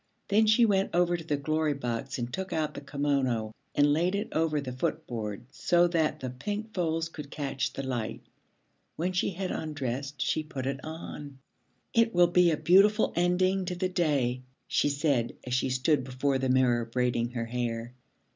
Then 0.29 0.47
she 0.47 0.65
went 0.65 0.89
over 0.95 1.15
to 1.15 1.23
the 1.23 1.37
Glory 1.37 1.75
Box 1.75 2.17
and 2.17 2.33
took 2.33 2.51
out 2.51 2.73
the 2.73 2.81
kimono 2.81 3.53
and 3.75 3.93
laid 3.93 4.15
it 4.15 4.29
over 4.31 4.59
the 4.59 4.71
footboard 4.73 5.45
so 5.51 5.87
that 5.89 6.21
the 6.21 6.31
pink 6.31 6.73
folds 6.73 7.07
could 7.07 7.29
catch 7.29 7.73
the 7.73 7.83
light. 7.83 8.23
When 8.95 9.11
she 9.11 9.29
had 9.29 9.51
undressed, 9.51 10.19
she 10.19 10.41
put 10.41 10.65
it 10.65 10.79
on. 10.83 11.37
'It 11.93 12.15
will 12.15 12.25
be 12.25 12.49
a 12.49 12.57
beautiful 12.57 13.13
ending 13.15 13.63
to 13.65 13.75
the 13.75 13.89
day,' 13.89 14.41
she 14.67 14.89
said, 14.89 15.35
as 15.43 15.53
she 15.53 15.69
stood 15.69 16.03
before 16.03 16.39
the 16.39 16.49
mirror 16.49 16.83
braiding 16.83 17.29
her 17.33 17.45
hair. 17.45 17.93